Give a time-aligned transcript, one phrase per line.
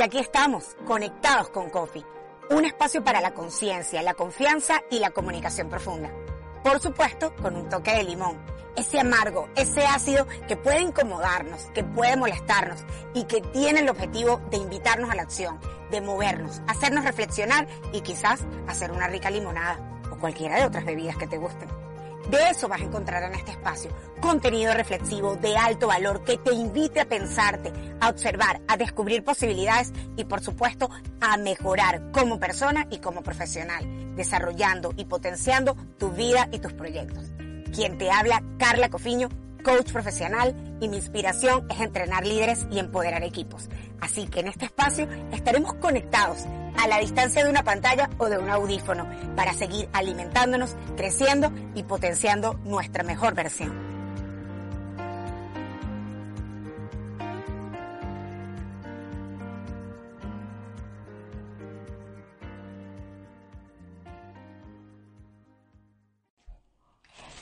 [0.00, 2.06] Y aquí estamos, conectados con Coffee,
[2.48, 6.10] un espacio para la conciencia, la confianza y la comunicación profunda.
[6.64, 8.38] Por supuesto, con un toque de limón.
[8.76, 12.82] Ese amargo, ese ácido que puede incomodarnos, que puede molestarnos
[13.12, 18.00] y que tiene el objetivo de invitarnos a la acción, de movernos, hacernos reflexionar y
[18.00, 21.68] quizás hacer una rica limonada o cualquiera de otras bebidas que te gusten.
[22.30, 23.90] De eso vas a encontrar en este espacio.
[24.20, 29.92] Contenido reflexivo de alto valor que te invite a pensarte, a observar, a descubrir posibilidades
[30.16, 30.88] y por supuesto
[31.20, 37.32] a mejorar como persona y como profesional, desarrollando y potenciando tu vida y tus proyectos.
[37.74, 39.28] Quien te habla, Carla Cofiño,
[39.64, 43.68] coach profesional y mi inspiración es entrenar líderes y empoderar equipos.
[44.00, 48.38] Así que en este espacio estaremos conectados a la distancia de una pantalla o de
[48.38, 53.90] un audífono para seguir alimentándonos, creciendo y potenciando nuestra mejor versión.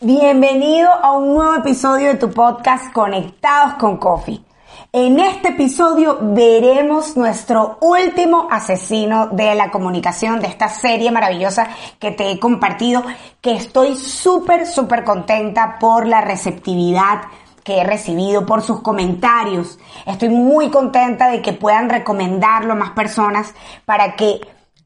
[0.01, 4.48] Bienvenido a un nuevo episodio de tu podcast Conectados con Coffee.
[4.91, 12.11] En este episodio veremos nuestro último asesino de la comunicación de esta serie maravillosa que
[12.11, 13.03] te he compartido,
[13.43, 17.21] que estoy súper, súper contenta por la receptividad
[17.63, 19.79] que he recibido, por sus comentarios.
[20.07, 23.53] Estoy muy contenta de que puedan recomendarlo a más personas
[23.85, 24.41] para que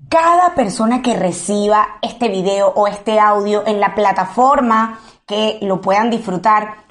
[0.09, 6.11] cada persona que reciba este video o este audio en la plataforma que lo puedan
[6.11, 6.83] disfrutar,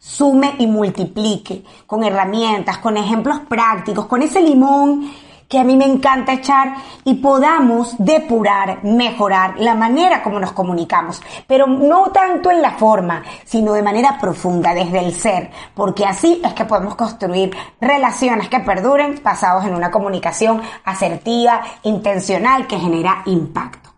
[0.00, 5.12] sume y multiplique con herramientas, con ejemplos prácticos, con ese limón
[5.46, 6.74] que a mí me encanta echar
[7.04, 13.24] y podamos depurar, mejorar la manera como nos comunicamos, pero no tanto en la forma,
[13.44, 18.60] sino de manera profunda, desde el ser, porque así es que podemos construir relaciones que
[18.60, 23.89] perduren basados en una comunicación asertiva, intencional, que genera impacto.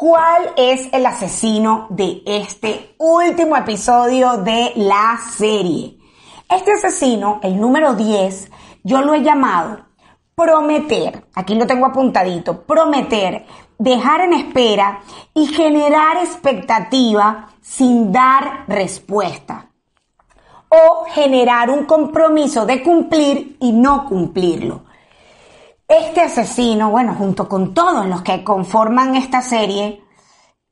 [0.00, 5.98] ¿Cuál es el asesino de este último episodio de la serie?
[6.48, 8.48] Este asesino, el número 10,
[8.84, 9.86] yo lo he llamado
[10.36, 13.44] prometer, aquí lo tengo apuntadito, prometer,
[13.76, 15.00] dejar en espera
[15.34, 19.72] y generar expectativa sin dar respuesta.
[20.68, 24.84] O generar un compromiso de cumplir y no cumplirlo.
[25.88, 30.04] Este asesino, bueno, junto con todos los que conforman esta serie,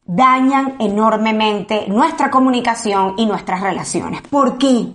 [0.05, 4.23] dañan enormemente nuestra comunicación y nuestras relaciones.
[4.23, 4.95] ¿Por qué?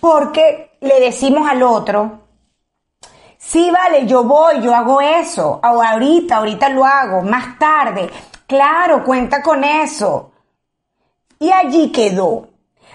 [0.00, 2.28] Porque le decimos al otro,
[3.38, 5.60] Sí, vale, yo voy, yo hago eso.
[5.62, 7.22] ahorita, ahorita lo hago.
[7.22, 8.10] Más tarde.
[8.46, 10.32] Claro, cuenta con eso.
[11.38, 12.48] Y allí quedó.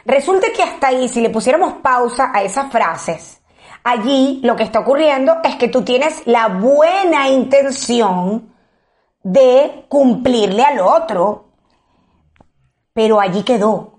[0.05, 3.41] Resulta que hasta ahí, si le pusiéramos pausa a esas frases,
[3.83, 8.53] allí lo que está ocurriendo es que tú tienes la buena intención
[9.23, 11.45] de cumplirle al otro.
[12.93, 13.93] Pero allí quedó.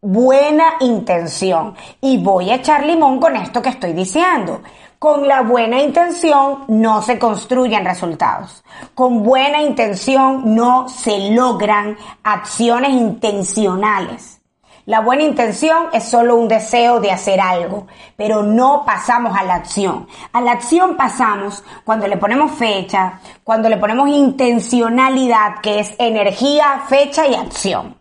[0.00, 1.74] Buena intención.
[2.00, 4.60] Y voy a echar limón con esto que estoy diciendo.
[4.98, 8.62] Con la buena intención no se construyen resultados.
[8.94, 14.43] Con buena intención no se logran acciones intencionales.
[14.86, 17.86] La buena intención es solo un deseo de hacer algo,
[18.16, 20.06] pero no pasamos a la acción.
[20.32, 26.82] A la acción pasamos cuando le ponemos fecha, cuando le ponemos intencionalidad, que es energía,
[26.86, 27.96] fecha y acción.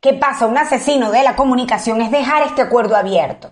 [0.00, 0.46] ¿Qué pasa?
[0.46, 3.50] Un asesino de la comunicación es dejar este acuerdo abierto.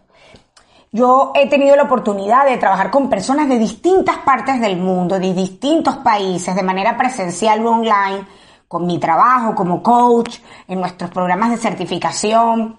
[0.93, 5.35] Yo he tenido la oportunidad de trabajar con personas de distintas partes del mundo, de
[5.35, 8.25] distintos países, de manera presencial o online,
[8.69, 10.39] con mi trabajo como coach,
[10.69, 12.79] en nuestros programas de certificación,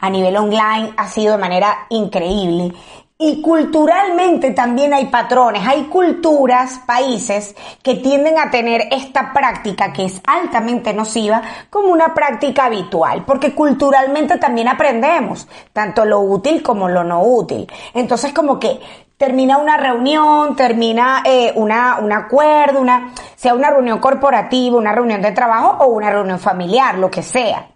[0.00, 2.74] a nivel online, ha sido de manera increíble.
[3.20, 10.04] Y culturalmente también hay patrones, hay culturas, países que tienden a tener esta práctica que
[10.04, 16.88] es altamente nociva como una práctica habitual, porque culturalmente también aprendemos tanto lo útil como
[16.88, 17.66] lo no útil.
[17.92, 18.78] Entonces como que
[19.18, 25.20] termina una reunión, termina eh, una, un acuerdo, una, sea una reunión corporativa, una reunión
[25.20, 27.68] de trabajo o una reunión familiar, lo que sea.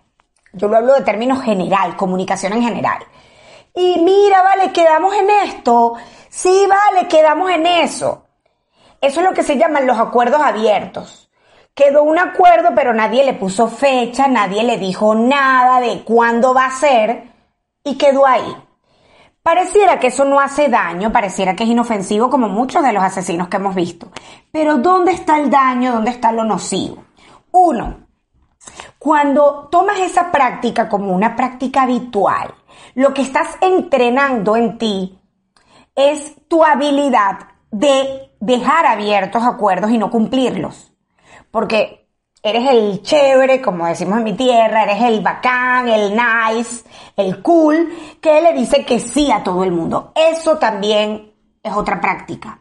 [0.53, 3.03] Yo lo hablo de términos general, comunicación en general
[3.75, 5.95] Y mira, vale, quedamos en esto.
[6.29, 8.27] Sí, vale, quedamos en eso.
[9.01, 11.31] Eso es lo que se llaman los acuerdos abiertos.
[11.75, 16.67] Quedó un acuerdo, pero nadie le puso fecha, nadie le dijo nada de cuándo va
[16.67, 17.25] a ser
[17.83, 18.57] y quedó ahí.
[19.43, 23.49] Pareciera que eso no hace daño, pareciera que es inofensivo como muchos de los asesinos
[23.49, 24.11] que hemos visto.
[24.53, 25.93] Pero ¿dónde está el daño?
[25.93, 27.05] ¿Dónde está lo nocivo?
[27.51, 28.07] Uno,
[28.99, 32.55] cuando tomas esa práctica como una práctica habitual,
[32.95, 35.19] lo que estás entrenando en ti
[35.95, 40.93] es tu habilidad de dejar abiertos acuerdos y no cumplirlos.
[41.51, 42.02] Porque
[42.43, 46.85] eres el chévere, como decimos en mi tierra, eres el bacán, el nice,
[47.17, 47.89] el cool,
[48.21, 50.13] que le dice que sí a todo el mundo.
[50.15, 52.59] Eso también es otra práctica.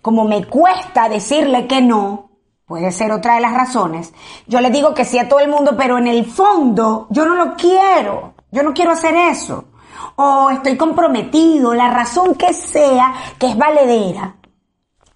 [0.00, 2.30] Como me cuesta decirle que no,
[2.64, 4.14] puede ser otra de las razones,
[4.46, 7.34] yo le digo que sí a todo el mundo, pero en el fondo yo no
[7.34, 8.34] lo quiero.
[8.50, 9.66] Yo no quiero hacer eso.
[10.16, 14.36] O estoy comprometido, la razón que sea, que es valedera.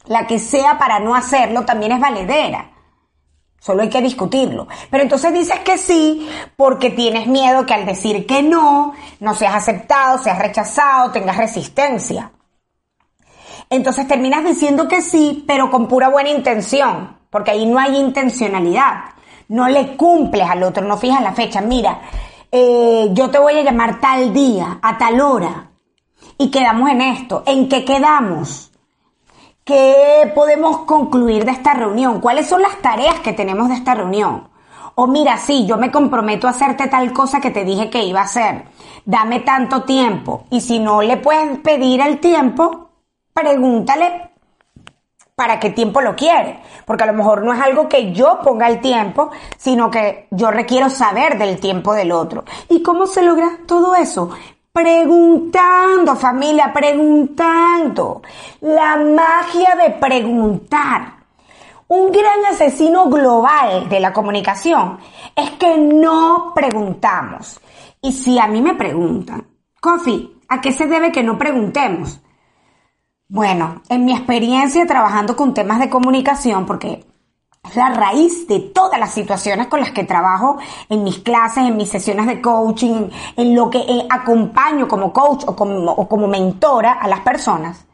[0.07, 2.71] La que sea para no hacerlo también es valedera.
[3.61, 4.67] Solo hay que discutirlo.
[4.91, 9.55] Pero entonces dices que sí porque tienes miedo que al decir que no, no seas
[9.55, 12.33] aceptado, seas rechazado, tengas resistencia.
[13.69, 19.05] Entonces terminas diciendo que sí, pero con pura buena intención, porque ahí no hay intencionalidad.
[19.49, 21.61] No le cumples al otro, no fijas la fecha.
[21.61, 22.01] Mira,
[22.51, 25.71] eh, yo te voy a llamar tal día, a tal hora,
[26.39, 27.43] y quedamos en esto.
[27.47, 28.70] ¿En qué quedamos?
[29.71, 32.21] ¿Qué podemos concluir de esta reunión?
[32.21, 34.49] ¿Cuáles son las tareas que tenemos de esta reunión?
[34.97, 38.19] O mira, sí, yo me comprometo a hacerte tal cosa que te dije que iba
[38.19, 38.65] a hacer.
[39.05, 40.43] Dame tanto tiempo.
[40.51, 42.89] Y si no le puedes pedir el tiempo,
[43.33, 44.33] pregúntale
[45.37, 46.59] para qué tiempo lo quiere.
[46.85, 50.51] Porque a lo mejor no es algo que yo ponga el tiempo, sino que yo
[50.51, 52.43] requiero saber del tiempo del otro.
[52.69, 54.31] ¿Y cómo se logra todo eso?
[54.73, 58.23] Preguntando, familia, preguntando.
[58.61, 61.17] La magia de preguntar.
[61.89, 64.99] Un gran asesino global de la comunicación
[65.35, 67.61] es que no preguntamos.
[68.01, 69.45] Y si a mí me preguntan,
[69.81, 72.21] Coffee, ¿a qué se debe que no preguntemos?
[73.27, 77.10] Bueno, en mi experiencia trabajando con temas de comunicación, porque
[77.77, 80.59] la raíz de todas las situaciones con las que trabajo
[80.89, 85.45] en mis clases, en mis sesiones de coaching, en lo que eh, acompaño como coach
[85.47, 87.87] o como, o mentora a las personas.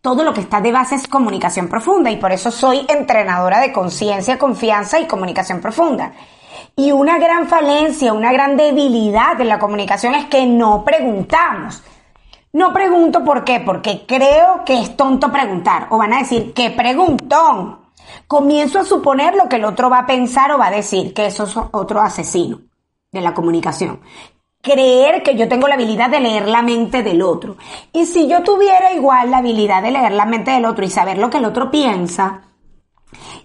[0.00, 3.72] Todo lo que está de base es comunicación profunda y por eso soy entrenadora de
[3.72, 6.12] conciencia, confianza y comunicación profunda.
[6.76, 11.82] Y una gran falencia, una gran debilidad de la comunicación es que no preguntamos.
[12.52, 15.88] No pregunto por qué, porque creo que es tonto preguntar.
[15.90, 17.83] O van a decir, ¿qué preguntón?
[18.26, 21.26] Comienzo a suponer lo que el otro va a pensar o va a decir, que
[21.26, 22.60] eso es otro asesino
[23.12, 24.00] de la comunicación.
[24.60, 27.56] Creer que yo tengo la habilidad de leer la mente del otro.
[27.92, 31.18] Y si yo tuviera igual la habilidad de leer la mente del otro y saber
[31.18, 32.42] lo que el otro piensa,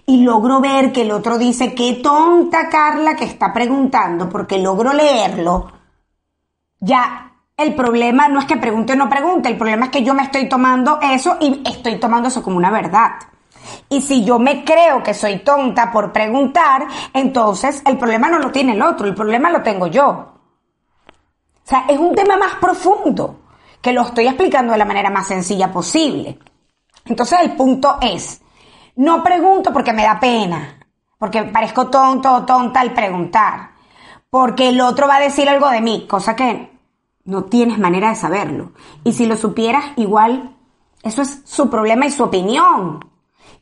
[0.06, 4.92] y logro ver que el otro dice, qué tonta Carla que está preguntando, porque logro
[4.92, 5.70] leerlo,
[6.80, 10.14] ya el problema no es que pregunte o no pregunte, el problema es que yo
[10.14, 13.12] me estoy tomando eso y estoy tomando eso como una verdad.
[13.92, 18.52] Y si yo me creo que soy tonta por preguntar, entonces el problema no lo
[18.52, 20.08] tiene el otro, el problema lo tengo yo.
[20.08, 23.40] O sea, es un tema más profundo,
[23.82, 26.38] que lo estoy explicando de la manera más sencilla posible.
[27.04, 28.40] Entonces el punto es,
[28.94, 30.78] no pregunto porque me da pena,
[31.18, 33.72] porque parezco tonto o tonta al preguntar,
[34.30, 36.70] porque el otro va a decir algo de mí, cosa que
[37.24, 38.70] no tienes manera de saberlo.
[39.02, 40.56] Y si lo supieras, igual,
[41.02, 43.09] eso es su problema y su opinión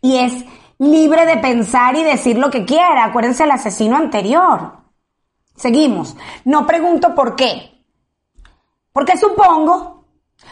[0.00, 0.44] y es
[0.78, 3.04] libre de pensar y decir lo que quiera.
[3.04, 4.78] Acuérdense el asesino anterior.
[5.56, 6.16] Seguimos.
[6.44, 7.84] No pregunto por qué.
[8.92, 10.06] Porque supongo,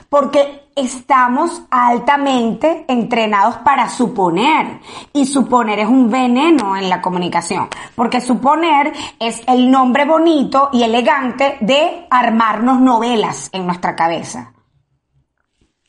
[0.08, 4.80] porque estamos altamente entrenados para suponer.
[5.12, 7.68] Y suponer es un veneno en la comunicación.
[7.94, 14.52] Porque suponer es el nombre bonito y elegante de armarnos novelas en nuestra cabeza.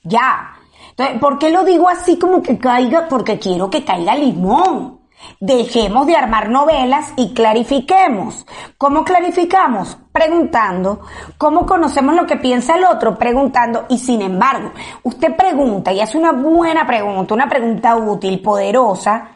[0.03, 0.56] Ya,
[0.97, 3.07] entonces, ¿por qué lo digo así como que caiga?
[3.07, 5.01] Porque quiero que caiga limón.
[5.39, 8.47] Dejemos de armar novelas y clarifiquemos.
[8.79, 9.95] ¿Cómo clarificamos?
[10.11, 11.01] Preguntando.
[11.37, 13.15] ¿Cómo conocemos lo que piensa el otro?
[13.15, 13.85] Preguntando.
[13.89, 14.71] Y sin embargo,
[15.03, 19.29] usted pregunta y hace una buena pregunta, una pregunta útil, poderosa,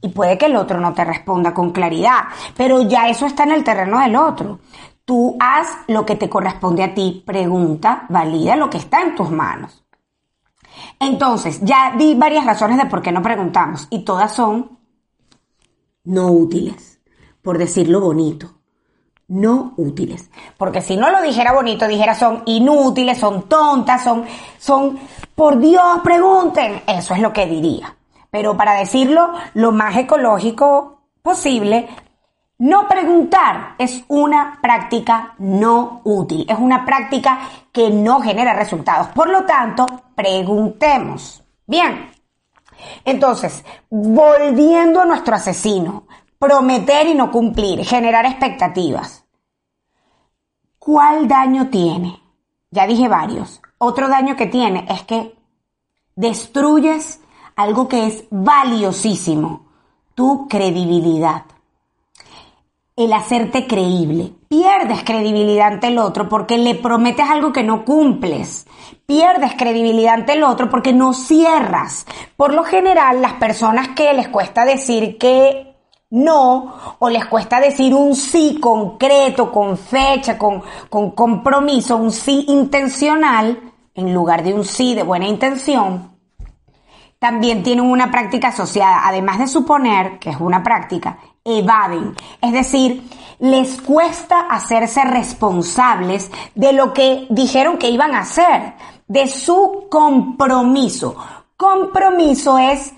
[0.00, 2.20] y puede que el otro no te responda con claridad,
[2.56, 4.60] pero ya eso está en el terreno del otro.
[5.04, 9.30] Tú haz lo que te corresponde a ti, pregunta, valida lo que está en tus
[9.30, 9.81] manos.
[10.98, 14.78] Entonces, ya di varias razones de por qué no preguntamos y todas son
[16.04, 17.00] no útiles,
[17.42, 18.50] por decirlo bonito.
[19.28, 20.30] no útiles.
[20.58, 24.24] Porque si no lo dijera bonito, dijera son inútiles, son tontas, son,
[24.58, 24.98] son,
[25.34, 26.82] por Dios, pregunten.
[26.86, 27.96] Eso es lo que diría.
[28.30, 31.88] Pero para decirlo lo más ecológico posible,
[32.58, 37.40] no preguntar es una práctica no útil, es una práctica
[37.72, 39.08] que no genera resultados.
[39.08, 41.42] Por lo tanto, preguntemos.
[41.66, 42.10] Bien.
[43.04, 46.06] Entonces, volviendo a nuestro asesino,
[46.38, 49.24] prometer y no cumplir, generar expectativas.
[50.78, 52.20] ¿Cuál daño tiene?
[52.70, 53.60] Ya dije varios.
[53.78, 55.36] Otro daño que tiene es que
[56.14, 57.20] destruyes
[57.56, 59.66] algo que es valiosísimo,
[60.14, 61.44] tu credibilidad
[62.96, 64.32] el hacerte creíble.
[64.48, 68.66] Pierdes credibilidad ante el otro porque le prometes algo que no cumples.
[69.06, 72.06] Pierdes credibilidad ante el otro porque no cierras.
[72.36, 75.72] Por lo general, las personas que les cuesta decir que
[76.10, 82.44] no o les cuesta decir un sí concreto, con fecha, con, con compromiso, un sí
[82.48, 86.11] intencional, en lugar de un sí de buena intención,
[87.22, 92.16] también tienen una práctica asociada, además de suponer que es una práctica, evaden.
[92.40, 98.74] Es decir, les cuesta hacerse responsables de lo que dijeron que iban a hacer,
[99.06, 101.14] de su compromiso.
[101.56, 102.92] Compromiso es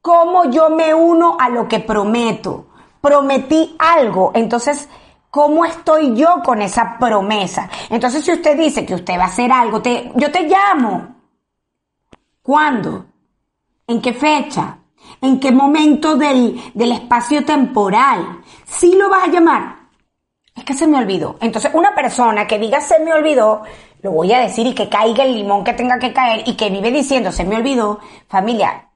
[0.00, 2.66] cómo yo me uno a lo que prometo.
[3.00, 4.88] Prometí algo, entonces,
[5.28, 7.68] ¿cómo estoy yo con esa promesa?
[7.90, 11.21] Entonces, si usted dice que usted va a hacer algo, te, yo te llamo.
[12.42, 13.06] ¿Cuándo?
[13.86, 14.78] ¿En qué fecha?
[15.20, 18.40] ¿En qué momento del, espacio temporal?
[18.66, 19.76] ¿Sí lo vas a llamar?
[20.54, 21.36] Es que se me olvidó.
[21.40, 23.62] Entonces, una persona que diga se me olvidó,
[24.02, 26.68] lo voy a decir y que caiga el limón que tenga que caer y que
[26.68, 28.90] vive diciendo se me olvidó, familia,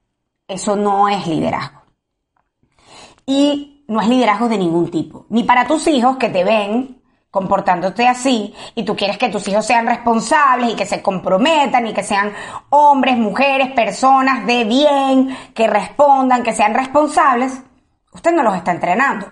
[0.49, 1.83] eso no es liderazgo.
[3.25, 5.27] Y no es liderazgo de ningún tipo.
[5.29, 7.01] Ni para tus hijos que te ven
[7.37, 11.93] comportándote así y tú quieres que tus hijos sean responsables y que se comprometan y
[11.93, 12.33] que sean
[12.71, 17.61] hombres, mujeres, personas de bien, que respondan, que sean responsables,
[18.11, 19.31] usted no los está entrenando.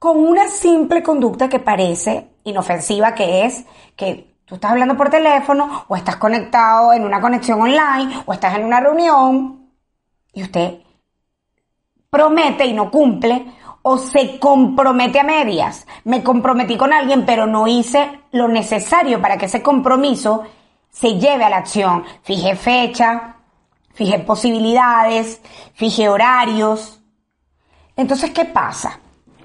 [0.00, 5.84] Con una simple conducta que parece inofensiva, que es que tú estás hablando por teléfono
[5.86, 9.70] o estás conectado en una conexión online o estás en una reunión
[10.32, 10.80] y usted
[12.10, 13.46] promete y no cumple
[13.86, 15.86] o se compromete a medias.
[16.04, 20.44] Me comprometí con alguien, pero no hice lo necesario para que ese compromiso
[20.90, 22.02] se lleve a la acción.
[22.22, 23.36] Fijé fecha,
[23.92, 25.42] fijé posibilidades,
[25.74, 27.02] fijé horarios.
[27.94, 28.98] Entonces, ¿qué pasa?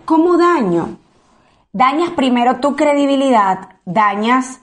[0.05, 0.97] ¿Cómo daño?
[1.73, 4.61] Dañas primero tu credibilidad, dañas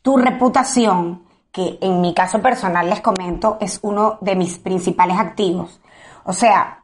[0.00, 5.80] tu reputación, que en mi caso personal les comento es uno de mis principales activos.
[6.24, 6.77] O sea,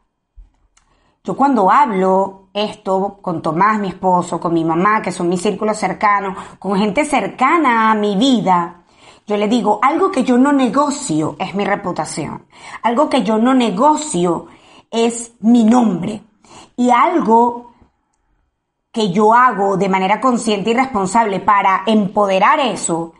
[1.24, 5.78] yo cuando hablo esto con Tomás, mi esposo, con mi mamá, que son mis círculos
[5.78, 8.84] cercanos, con gente cercana a mi vida,
[9.26, 12.44] yo le digo, algo que yo no negocio es mi reputación.
[12.82, 14.48] Algo que yo no negocio
[14.90, 16.22] es mi nombre.
[16.76, 17.72] Y algo
[18.92, 23.14] que yo hago de manera consciente y responsable para empoderar eso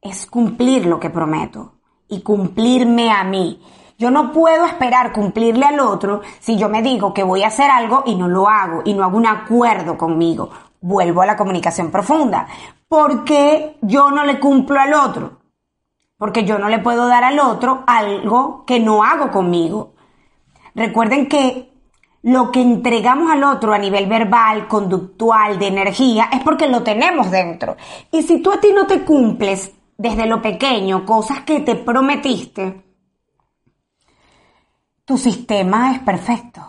[0.00, 1.72] es cumplir lo que prometo
[2.08, 3.60] y cumplirme a mí.
[4.00, 7.70] Yo no puedo esperar cumplirle al otro si yo me digo que voy a hacer
[7.70, 10.48] algo y no lo hago y no hago un acuerdo conmigo.
[10.80, 12.46] Vuelvo a la comunicación profunda.
[12.88, 15.42] ¿Por qué yo no le cumplo al otro?
[16.16, 19.92] Porque yo no le puedo dar al otro algo que no hago conmigo.
[20.74, 21.70] Recuerden que
[22.22, 27.30] lo que entregamos al otro a nivel verbal, conductual, de energía, es porque lo tenemos
[27.30, 27.76] dentro.
[28.10, 32.89] Y si tú a ti no te cumples desde lo pequeño cosas que te prometiste,
[35.10, 36.60] tu sistema es perfecto.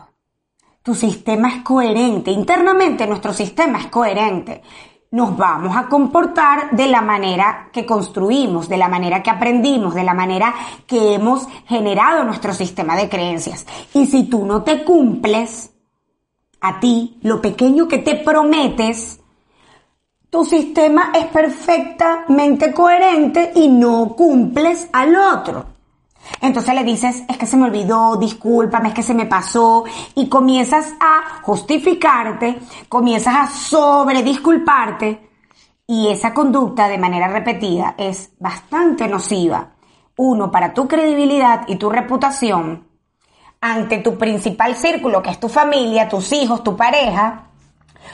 [0.82, 2.32] Tu sistema es coherente.
[2.32, 4.64] Internamente nuestro sistema es coherente.
[5.12, 10.04] Nos vamos a comportar de la manera que construimos, de la manera que aprendimos, de
[10.04, 10.56] la manera
[10.88, 13.68] que hemos generado nuestro sistema de creencias.
[13.94, 15.72] Y si tú no te cumples
[16.62, 19.20] a ti lo pequeño que te prometes,
[20.32, 25.71] tu sistema es perfectamente coherente y no cumples al otro.
[26.42, 29.84] Entonces le dices, es que se me olvidó, discúlpame, es que se me pasó,
[30.16, 32.60] y comienzas a justificarte,
[32.90, 35.30] comienzas a sobre disculparte,
[35.86, 39.72] y esa conducta de manera repetida es bastante nociva.
[40.18, 42.88] Uno, para tu credibilidad y tu reputación
[43.60, 47.48] ante tu principal círculo, que es tu familia, tus hijos, tu pareja,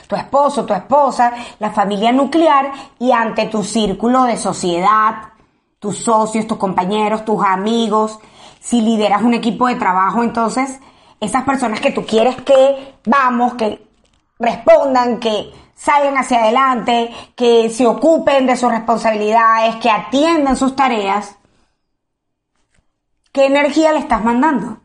[0.06, 5.14] tu esposo, tu esposa, la familia nuclear y ante tu círculo de sociedad,
[5.78, 8.18] tus socios, tus compañeros, tus amigos.
[8.60, 10.80] Si lideras un equipo de trabajo, entonces
[11.20, 13.86] esas personas que tú quieres que vamos, que
[14.38, 21.36] respondan, que salgan hacia adelante, que se ocupen de sus responsabilidades, que atiendan sus tareas,
[23.32, 24.78] ¿qué energía le estás mandando?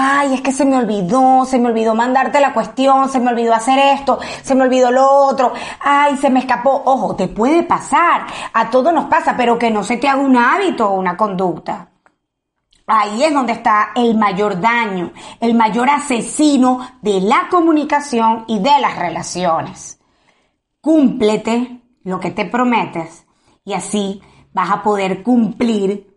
[0.00, 3.52] Ay, es que se me olvidó, se me olvidó mandarte la cuestión, se me olvidó
[3.52, 6.82] hacer esto, se me olvidó lo otro, ay, se me escapó.
[6.84, 10.36] Ojo, te puede pasar, a todos nos pasa, pero que no se te haga un
[10.36, 11.88] hábito o una conducta.
[12.86, 18.78] Ahí es donde está el mayor daño, el mayor asesino de la comunicación y de
[18.80, 19.98] las relaciones.
[20.80, 23.26] Cúmplete lo que te prometes
[23.64, 26.07] y así vas a poder cumplir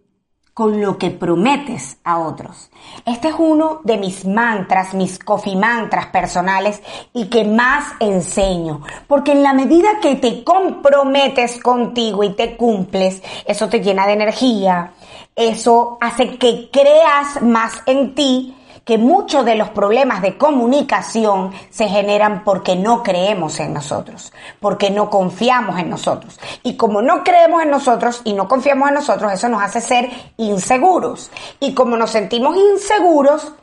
[0.61, 2.69] con lo que prometes a otros.
[3.03, 9.31] Este es uno de mis mantras, mis coffee mantras personales y que más enseño, porque
[9.31, 14.91] en la medida que te comprometes contigo y te cumples, eso te llena de energía,
[15.35, 21.87] eso hace que creas más en ti, que muchos de los problemas de comunicación se
[21.87, 26.39] generan porque no creemos en nosotros, porque no confiamos en nosotros.
[26.63, 30.09] Y como no creemos en nosotros y no confiamos en nosotros, eso nos hace ser
[30.37, 31.31] inseguros.
[31.59, 33.53] Y como nos sentimos inseguros,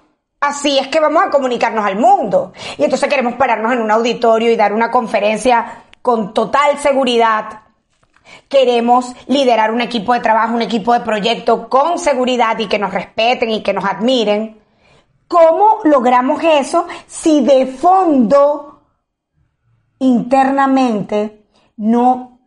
[0.40, 2.52] así es que vamos a comunicarnos al mundo.
[2.76, 7.62] Y entonces queremos pararnos en un auditorio y dar una conferencia con total seguridad,
[8.48, 12.92] Queremos liderar un equipo de trabajo, un equipo de proyecto con seguridad y que nos
[12.92, 14.60] respeten y que nos admiren.
[15.26, 18.82] ¿Cómo logramos eso si de fondo,
[19.98, 21.44] internamente,
[21.76, 22.37] no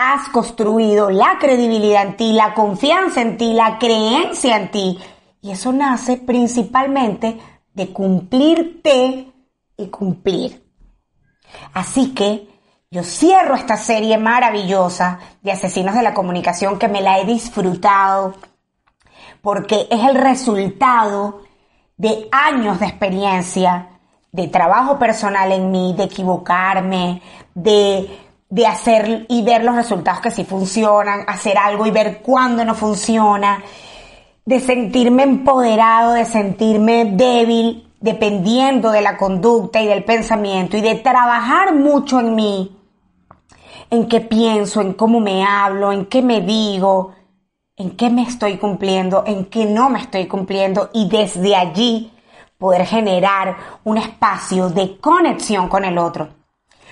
[0.00, 4.98] has construido la credibilidad en ti, la confianza en ti, la creencia en ti?
[5.42, 7.38] Y eso nace principalmente
[7.74, 9.30] de cumplirte
[9.76, 10.66] y cumplir.
[11.74, 12.48] Así que
[12.90, 18.34] yo cierro esta serie maravillosa de Asesinos de la Comunicación que me la he disfrutado
[19.42, 21.42] porque es el resultado
[21.96, 24.00] de años de experiencia,
[24.32, 27.22] de trabajo personal en mí, de equivocarme,
[27.54, 32.64] de, de hacer y ver los resultados que sí funcionan, hacer algo y ver cuándo
[32.64, 33.62] no funciona,
[34.44, 40.96] de sentirme empoderado, de sentirme débil, dependiendo de la conducta y del pensamiento y de
[40.96, 42.76] trabajar mucho en mí
[43.90, 47.12] en qué pienso, en cómo me hablo, en qué me digo,
[47.76, 52.12] en qué me estoy cumpliendo, en qué no me estoy cumpliendo y desde allí
[52.56, 56.28] poder generar un espacio de conexión con el otro,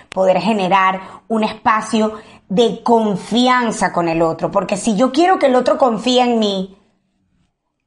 [0.08, 2.14] poder generar un espacio
[2.48, 6.76] de confianza con el otro, porque si yo quiero que el otro confíe en mí,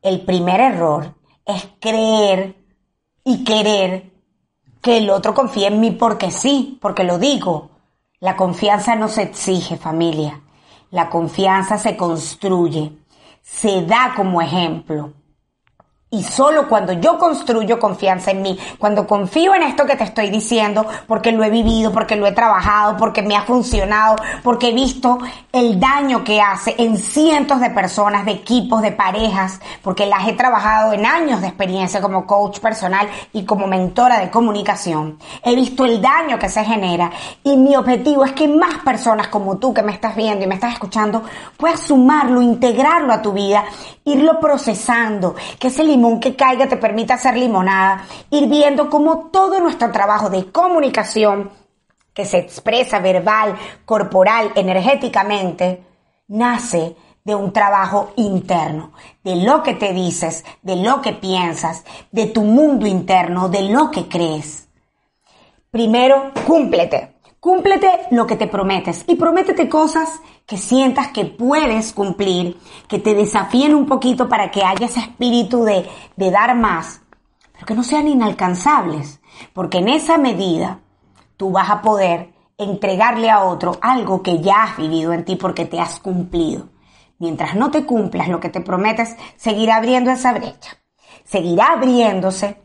[0.02, 2.56] el primer error es creer
[3.24, 4.12] y querer
[4.82, 7.70] que el otro confíe en mí porque sí, porque lo digo,
[8.20, 10.42] la confianza no se exige, familia.
[10.92, 12.92] La confianza se construye,
[13.42, 15.14] se da como ejemplo.
[16.14, 20.30] Y solo cuando yo construyo confianza en mí, cuando confío en esto que te estoy
[20.30, 24.74] diciendo, porque lo he vivido, porque lo he trabajado, porque me ha funcionado, porque he
[24.74, 25.20] visto
[25.54, 30.34] el daño que hace en cientos de personas, de equipos, de parejas, porque las he
[30.34, 35.18] trabajado en años de experiencia como coach personal y como mentora de comunicación.
[35.42, 37.10] He visto el daño que se genera
[37.42, 40.56] y mi objetivo es que más personas como tú que me estás viendo y me
[40.56, 41.24] estás escuchando
[41.56, 43.64] puedas sumarlo, integrarlo a tu vida,
[44.04, 45.70] irlo procesando, que
[46.10, 51.52] ese que caiga te permite hacer limonada, ir viendo cómo todo nuestro trabajo de comunicación,
[52.14, 55.84] que se expresa verbal, corporal, energéticamente,
[56.28, 62.28] nace de un trabajo interno, de lo que te dices, de lo que piensas, de
[62.28, 64.68] tu mundo interno, de lo que crees.
[65.70, 67.11] Primero, cúmplete.
[67.42, 73.16] Cúmplete lo que te prometes y prométete cosas que sientas que puedes cumplir, que te
[73.16, 77.02] desafíen un poquito para que haya ese espíritu de, de dar más,
[77.52, 79.22] pero que no sean inalcanzables,
[79.54, 80.82] porque en esa medida
[81.36, 85.66] tú vas a poder entregarle a otro algo que ya has vivido en ti porque
[85.66, 86.70] te has cumplido.
[87.18, 90.78] Mientras no te cumplas lo que te prometes, seguirá abriendo esa brecha.
[91.24, 92.62] Seguirá abriéndose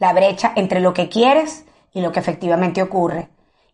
[0.00, 3.28] la brecha entre lo que quieres y lo que efectivamente ocurre.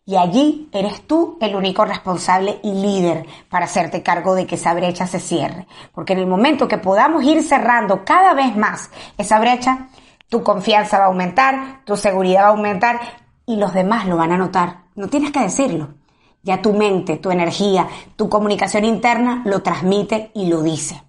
[0.09, 4.73] Y allí eres tú el único responsable y líder para hacerte cargo de que esa
[4.73, 5.67] brecha se cierre.
[5.93, 9.89] Porque en el momento que podamos ir cerrando cada vez más esa brecha,
[10.27, 12.99] tu confianza va a aumentar, tu seguridad va a aumentar
[13.45, 14.85] y los demás lo van a notar.
[14.95, 15.89] No tienes que decirlo.
[16.41, 21.03] Ya tu mente, tu energía, tu comunicación interna lo transmite y lo dice.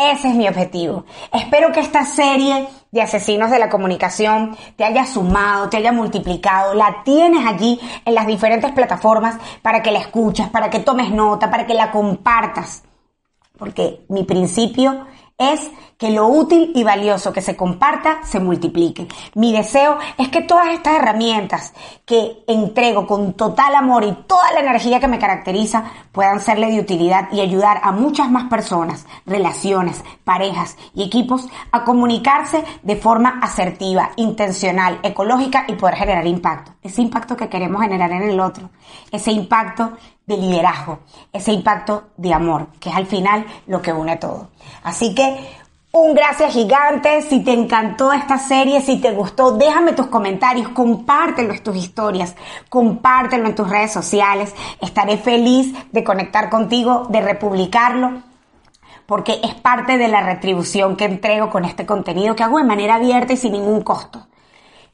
[0.00, 1.04] Ese es mi objetivo.
[1.30, 6.72] Espero que esta serie de asesinos de la comunicación te haya sumado, te haya multiplicado,
[6.72, 11.50] la tienes allí en las diferentes plataformas para que la escuches, para que tomes nota,
[11.50, 12.82] para que la compartas.
[13.58, 19.06] Porque mi principio es que lo útil y valioso que se comparta se multiplique.
[19.34, 21.74] Mi deseo es que todas estas herramientas
[22.06, 26.80] que entrego con total amor y toda la energía que me caracteriza puedan serle de
[26.80, 33.38] utilidad y ayudar a muchas más personas, relaciones, parejas y equipos a comunicarse de forma
[33.42, 36.72] asertiva, intencional, ecológica y poder generar impacto.
[36.82, 38.70] Ese impacto que queremos generar en el otro.
[39.12, 39.92] Ese impacto
[40.26, 41.00] de liderazgo,
[41.32, 44.48] ese impacto de amor, que es al final lo que une todo.
[44.82, 45.59] Así que
[45.92, 51.52] un gracias gigante, si te encantó esta serie, si te gustó, déjame tus comentarios, compártelo
[51.52, 52.36] en tus historias,
[52.68, 58.22] compártelo en tus redes sociales, estaré feliz de conectar contigo, de republicarlo,
[59.06, 62.94] porque es parte de la retribución que entrego con este contenido que hago de manera
[62.94, 64.28] abierta y sin ningún costo.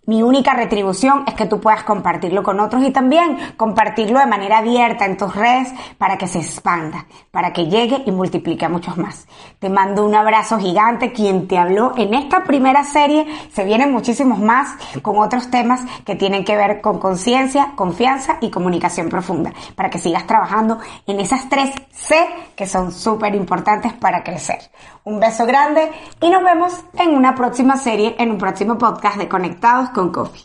[0.06, 4.58] Mi única retribución es que tú puedas compartirlo con otros y también compartirlo de manera
[4.58, 8.96] abierta en tus redes para que se expanda, para que llegue y multiplique a muchos
[8.96, 9.26] más.
[9.58, 11.12] Te mando un abrazo gigante.
[11.12, 16.14] Quien te habló en esta primera serie, se vienen muchísimos más con otros temas que
[16.14, 21.48] tienen que ver con conciencia, confianza y comunicación profunda, para que sigas trabajando en esas
[21.48, 22.14] tres C
[22.54, 24.58] que son súper importantes para crecer.
[25.02, 25.90] Un beso grande
[26.20, 30.44] y nos vemos en una próxima serie, en un próximo podcast de Conectados Coffee.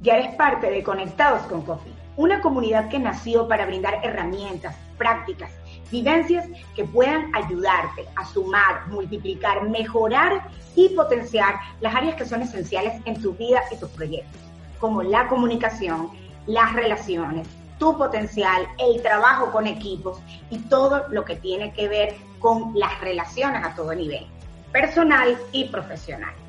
[0.00, 5.50] Ya eres parte de Conectados con Coffee, una comunidad que nació para brindar herramientas, prácticas,
[5.90, 6.46] vivencias
[6.76, 13.20] que puedan ayudarte a sumar, multiplicar, mejorar y potenciar las áreas que son esenciales en
[13.20, 14.40] tu vida y tus proyectos,
[14.78, 16.10] como la comunicación,
[16.46, 22.14] las relaciones, tu potencial, el trabajo con equipos y todo lo que tiene que ver
[22.38, 24.26] con las relaciones a todo nivel,
[24.70, 26.39] personal y profesional.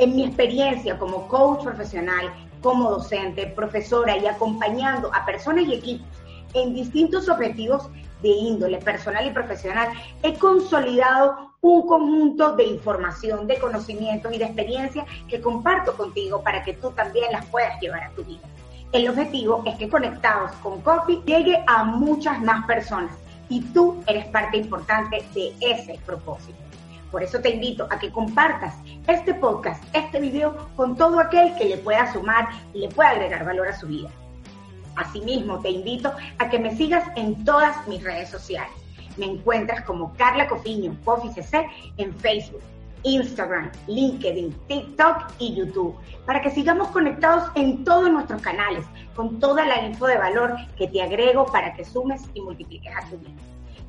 [0.00, 2.32] En mi experiencia como coach profesional,
[2.62, 6.08] como docente, profesora y acompañando a personas y equipos
[6.54, 7.90] en distintos objetivos
[8.22, 9.90] de índole personal y profesional,
[10.22, 16.64] he consolidado un conjunto de información, de conocimientos y de experiencias que comparto contigo para
[16.64, 18.40] que tú también las puedas llevar a tu vida.
[18.92, 23.14] El objetivo es que conectados con Coffee llegue a muchas más personas
[23.50, 26.69] y tú eres parte importante de ese propósito.
[27.10, 28.74] Por eso te invito a que compartas
[29.06, 33.44] este podcast, este video con todo aquel que le pueda sumar y le pueda agregar
[33.44, 34.08] valor a su vida.
[34.96, 38.72] Asimismo, te invito a que me sigas en todas mis redes sociales.
[39.16, 42.62] Me encuentras como Carla Cofiño, Coffee CC, en Facebook,
[43.02, 45.96] Instagram, LinkedIn, TikTok y YouTube,
[46.26, 48.84] para que sigamos conectados en todos nuestros canales,
[49.16, 53.08] con toda la info de valor que te agrego para que sumes y multipliques a
[53.08, 53.30] tu vida.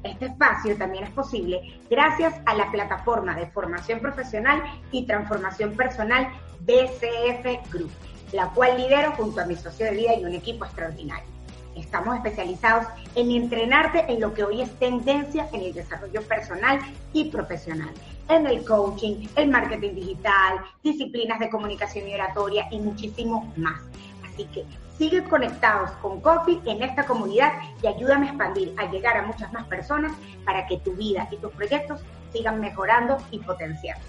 [0.04, 6.28] Este espacio también es posible gracias a la plataforma de formación profesional y transformación personal
[6.62, 7.92] BCF Group,
[8.32, 11.30] la cual lidero junto a mi socio de vida y un equipo extraordinario.
[11.76, 16.80] Estamos especializados en entrenarte en lo que hoy es tendencia en el desarrollo personal
[17.14, 17.92] y profesional,
[18.28, 23.82] en el coaching, el marketing digital, disciplinas de comunicación y oratoria y muchísimo más.
[24.26, 24.66] Así que
[25.02, 29.52] sigue conectados con Coffee en esta comunidad y ayúdame a expandir, a llegar a muchas
[29.52, 30.12] más personas
[30.46, 34.06] para que tu vida y tus proyectos sigan mejorando y potenciando.